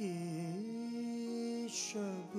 [0.00, 2.32] की शब।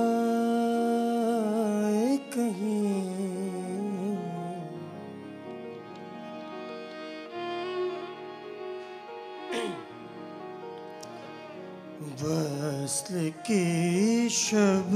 [12.00, 14.92] वसल की शब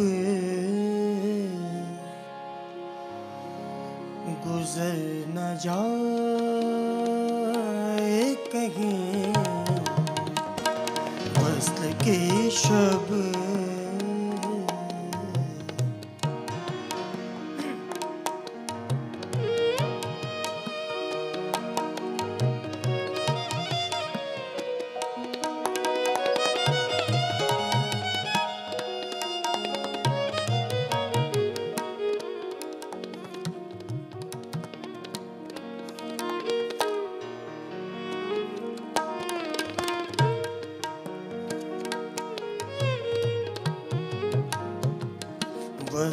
[4.45, 4.97] गुजर
[5.29, 5.85] न जाए
[8.55, 9.29] कहीं।
[11.37, 13.13] वसल की शब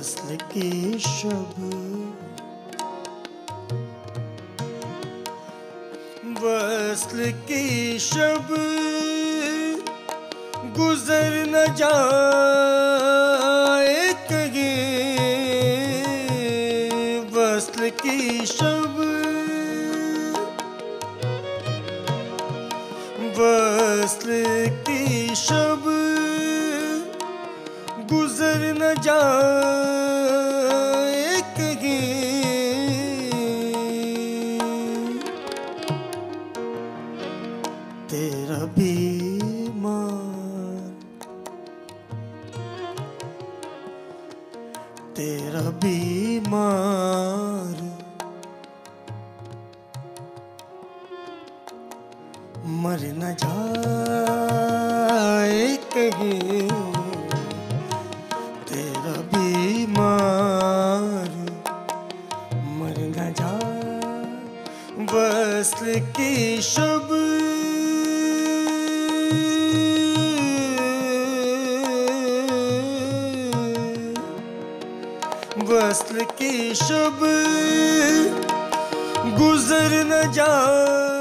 [0.02, 1.58] वसल की शब।
[6.42, 8.48] वसल की शब।
[10.78, 12.14] गुजर न जाए
[14.32, 15.20] कहीं।
[17.30, 18.98] वसल की शब।
[23.38, 24.32] वसल
[24.88, 25.71] की शब।
[46.92, 47.80] बीमार
[52.82, 55.62] मर न जाए
[55.94, 56.68] कहीं
[58.70, 61.32] तेरा बीमार।
[62.80, 63.54] मर न जा
[65.12, 65.72] बस
[66.18, 67.01] की शब
[75.92, 77.20] वसल की शुभ
[79.40, 81.21] गुजर न जाए।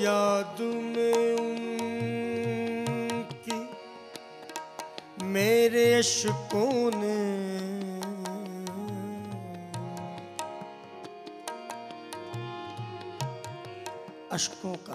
[0.00, 3.68] याद में उनकी
[5.24, 7.50] मेरे अशकों ने।
[14.32, 14.94] अशकों का।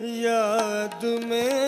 [0.00, 1.59] याद में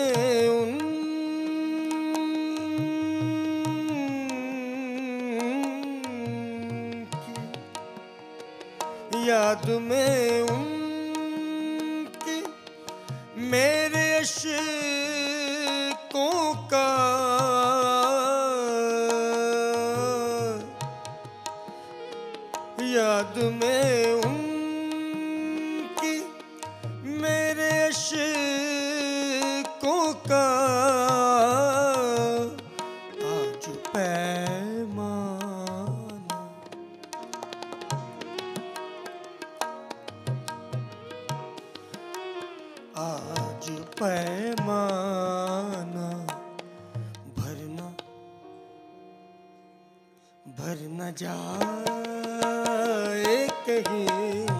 [9.15, 12.37] याद में उनकी
[13.51, 14.62] मेरे अशकों
[43.01, 43.67] आज
[43.99, 46.09] पैमाना
[47.37, 47.87] भरना
[50.59, 51.33] भर न जाए
[53.69, 54.52] कहीं।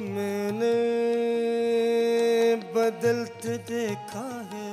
[0.00, 0.74] मैंने
[2.74, 4.66] बदलते देखा है।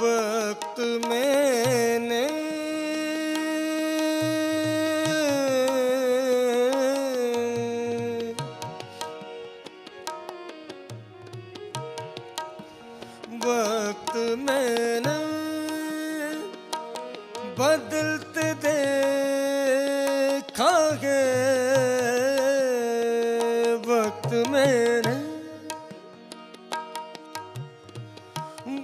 [0.00, 2.33] वक्त मैंने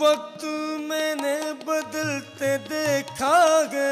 [0.00, 0.44] वक्त
[0.81, 3.37] मैंने बदलते देखा
[3.73, 3.88] है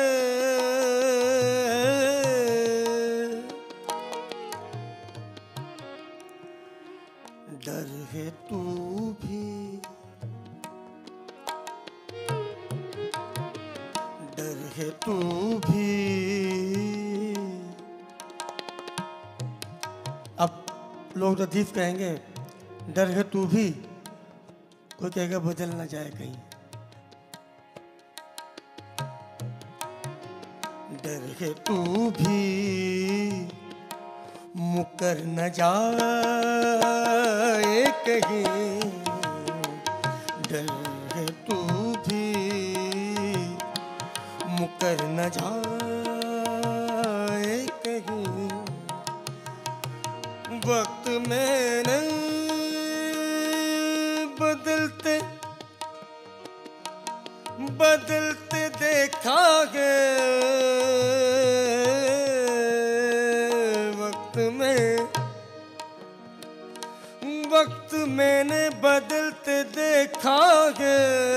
[7.64, 8.60] डर है तू
[9.22, 9.42] भी।
[14.36, 15.16] डर है तू
[15.66, 15.88] भी।
[20.38, 20.64] अब
[21.16, 22.12] लोग लतीफ कहेंगे,
[22.94, 23.68] डर है तू भी।
[24.98, 26.36] कोई कहेगा बदल ना जाए कहीं।
[31.02, 31.76] डर है तू
[32.10, 32.38] भी,
[34.56, 35.78] मुकर न जाए
[38.08, 38.80] कहीं।
[40.48, 40.68] डर
[41.14, 41.58] है तू
[42.06, 42.26] भी,
[44.50, 45.58] मुकर न जाए
[47.86, 48.48] कहीं।
[50.68, 51.87] वक्त मैंने
[59.58, 61.08] देखा है
[63.96, 64.98] वक्त में
[67.52, 70.38] वक्त मैंने बदलते देखा
[70.80, 71.27] है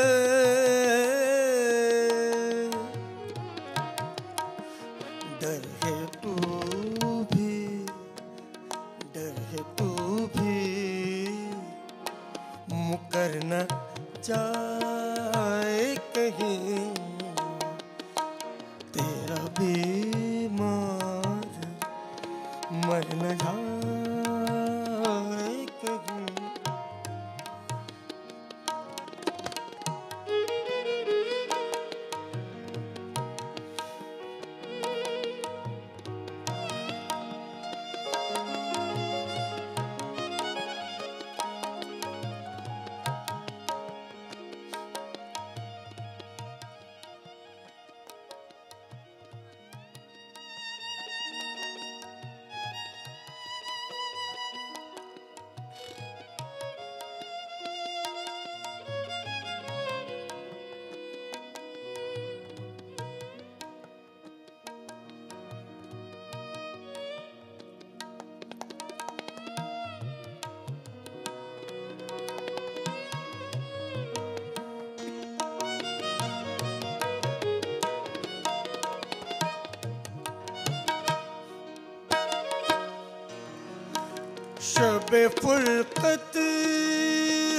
[85.01, 86.31] शब फुरकत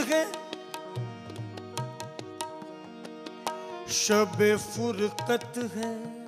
[0.09, 0.33] है।
[3.89, 6.23] शब फुरकत है।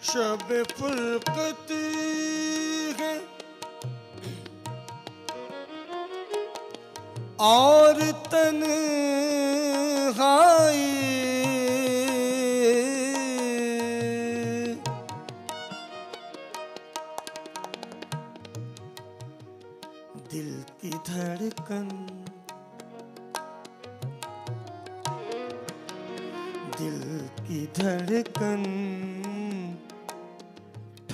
[0.06, 1.70] शब फुलकत
[3.00, 3.14] है।
[7.40, 8.00] और
[8.32, 9.64] तन्हाई
[20.32, 21.88] दिल की धड़कन
[26.78, 27.00] दिल
[27.40, 28.62] की धड़कन।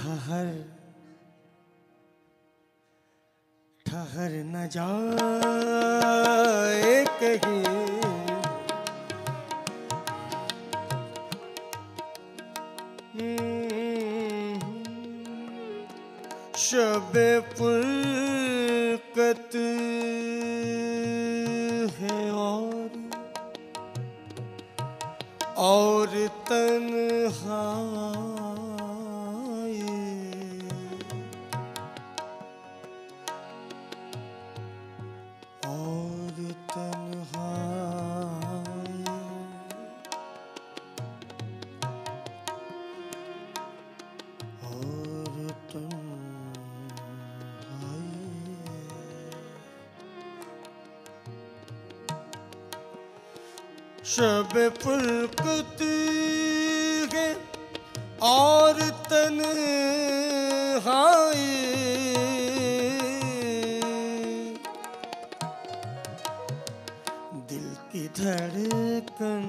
[0.03, 0.49] ठहर
[3.87, 6.15] ठहर न जाए
[7.21, 7.67] कहीं।
[16.65, 17.15] शब
[17.59, 19.55] फुलकत
[54.05, 55.83] शब पुलकत
[57.13, 57.29] है
[58.23, 59.39] और तन
[60.85, 61.43] हाय
[67.51, 69.47] दिल की धड़कन,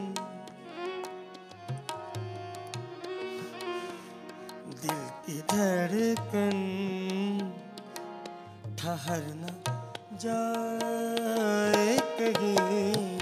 [4.82, 6.62] दिल की धड़कन
[8.80, 9.56] ठहर न
[10.22, 13.13] जाए कहीं।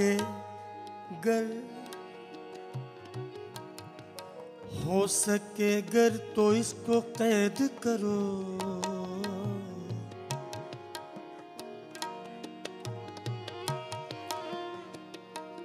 [0.00, 0.16] सके
[1.24, 1.48] गर
[4.84, 8.20] हो सके गर तो इसको कैद करो।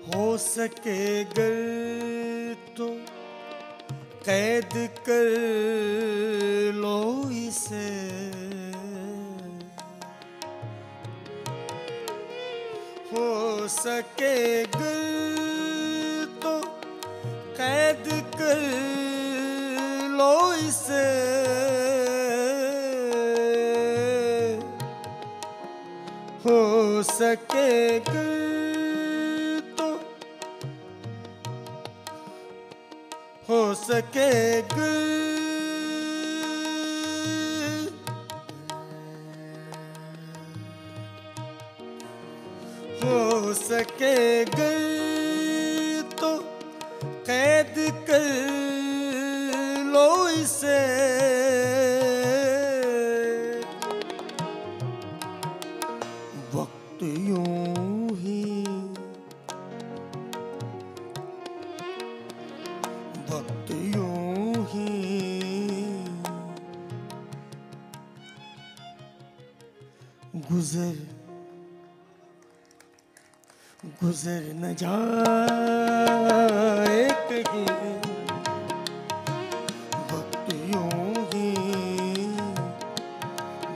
[0.07, 2.89] हो सके गर तो
[4.25, 4.73] कैद
[5.09, 5.31] कर
[6.75, 8.34] लो इसे।
[13.67, 16.53] सके गर तो
[17.57, 18.61] कैद कर
[20.17, 21.03] लो इसे
[26.45, 26.59] हो
[27.11, 28.34] सके गर
[74.15, 76.11] गुजर न जाए
[77.29, 77.71] कहीं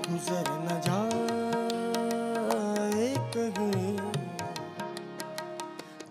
[0.07, 1.09] गुजर न जाए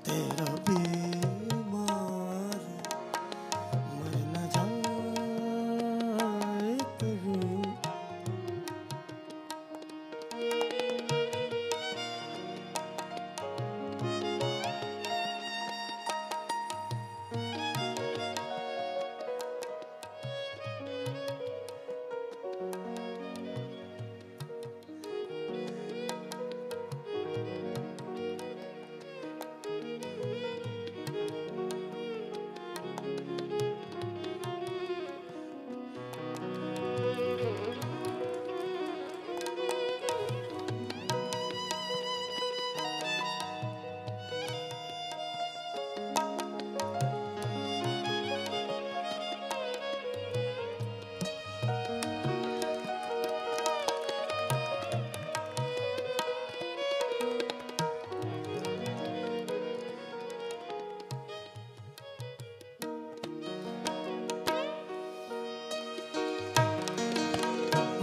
[0.05, 0.78] तेरा बीमार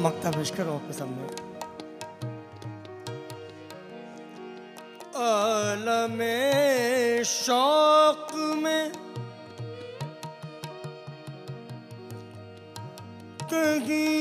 [0.05, 1.23] मक्ता पेश करो आपके सामने।
[5.17, 6.19] आलम
[7.25, 8.33] शौक
[8.63, 8.91] में
[13.53, 14.13] कहीं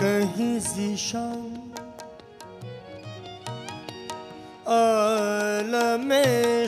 [0.01, 1.62] कहीं जीशान।
[4.73, 6.09] आलम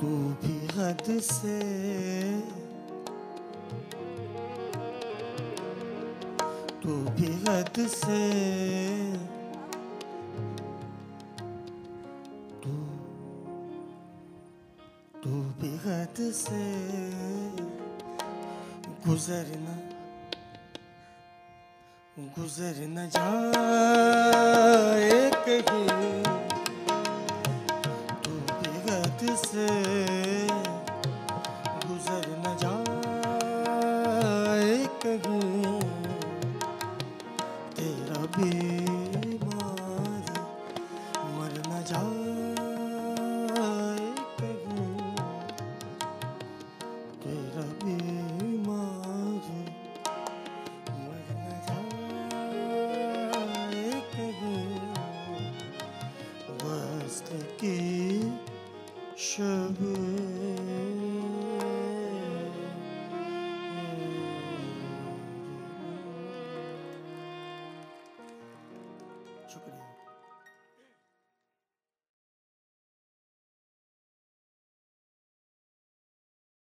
[0.01, 0.11] तू
[0.43, 0.57] भी
[1.31, 1.59] से
[6.83, 8.23] तू भी हद से
[12.65, 12.75] तू
[15.27, 16.63] से
[19.07, 19.75] गुजरना
[22.37, 24.31] गुजर न जाए
[25.47, 25.96] कहीं